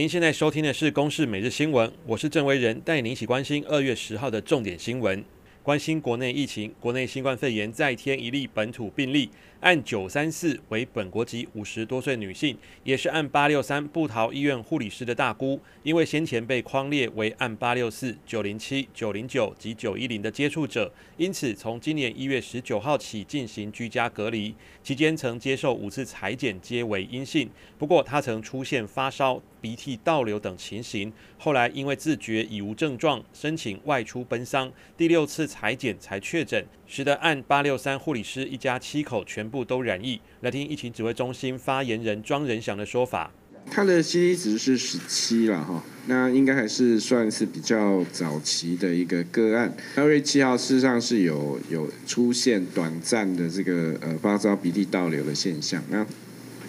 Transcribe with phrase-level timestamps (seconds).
[0.00, 5.22] 您现在收听的是《公视每日新闻》，我是郑维仁，带您一起关心二月十号的重点新闻。
[5.62, 9.28] 关心国内疫情，国内新冠肺炎再添一例本土病例，
[9.60, 40.20] 按九三四为本国籍五十多岁女性，也是按八六三部桃医院护理师的大姑，因为先前被框列为按八六四、九零七、九零九及九一零的接触者，因此从今年一月十九号起进行居家隔离，期间曾接受五次采检皆为阴性，不过她曾出现发烧、鼻涕倒流等情形，后来因为自觉已无症状，申请外出奔丧，第六次采检才确诊，使得案八六三护理师一家七口全部都染疫。
[40.40, 43.32] 来听疫情指挥中心发言人庄仁祥的说法：
[43.70, 49.76] 他的 CT 值是十七了哈，那应该还是算是比较早期的一个个案。
[49.96, 55.82] 二月七号事实上是有有出现短暂的这个呃发烧、鼻涕倒流的现象。
[55.90, 56.06] 那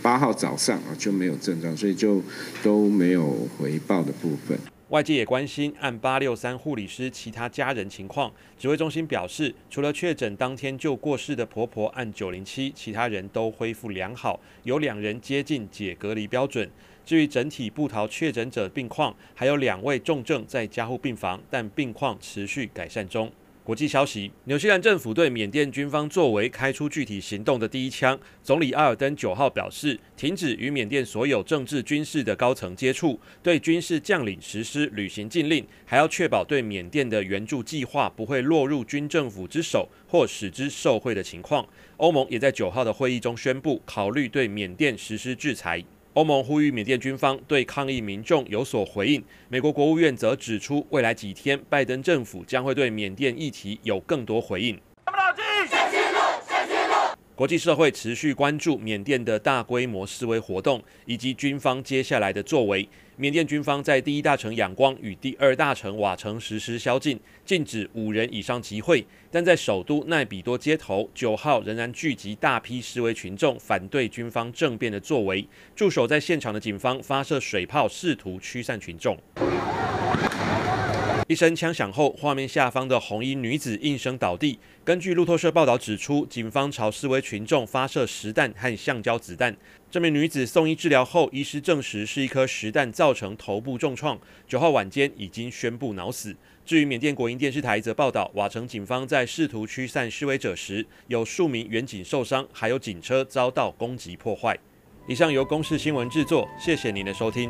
[0.01, 2.21] 八号早上啊就没有症状，所以就
[2.63, 4.57] 都没有回报的部分。
[4.89, 8.29] 外界也关心案八六三护理师其他家人情况。
[8.59, 16.69] 指挥中心表示，除了确诊当天就过世的婆婆案九零七，其他人都恢复良好，有两人接近解隔离标准。
[17.05, 23.31] 至于整体部桃确诊者病况，还有两位重症在加护病房，但病况持续改善中。
[23.63, 28.19] 国际消息：纽西兰政府对缅甸军方作为开出具体行动的第一枪。
[28.41, 41.63] 总理阿尔登九号表示，停止与缅甸所有政治军事的高层接触，对军事将领实施旅行禁令，还要确保对缅甸的援助计划不会落入军政府之手或使之受贿的情况。
[41.97, 45.83] 欧盟也在九号的会议中宣布，考虑对缅甸实施制裁。
[46.13, 49.23] 欧盟呼吁缅甸军方对抗议民众有所回应。
[49.47, 54.77] 美国国务院则指出，未来几天拜登政府将会对缅甸议题有更多回应。
[57.41, 62.87] 国际社会持续关注缅甸的大规模示威活动以及军方接下来的作为。
[63.15, 69.03] 缅甸军方在第一大城仰光与第二大城瓦城实施宵禁，禁止五人以上集会。
[69.31, 75.43] 但在首都奈比多街头，九号仍然聚集大批示威群众，反对军方政变的作为。
[75.75, 79.17] 驻守在现场的警方发射水炮，试图驱散群众。
[81.31, 84.59] 一声枪响后，画面下方的红衣女子应声倒地。
[84.83, 89.55] 根据路透社报道指出，警方朝示威群众发射实弹和橡胶子弹。
[89.89, 94.19] 这名女子送医治疗后，医师证实是一颗实弹造成头部重创。
[94.45, 96.35] 九号晚间已经宣布脑死。
[96.65, 104.59] 至于缅甸国营电视台则报道，瓦城警方在试图驱散示威者时，有数名远警受伤，还有警车遭到攻击破坏。
[105.07, 107.49] 以上由公视新闻制作，谢谢您的收听。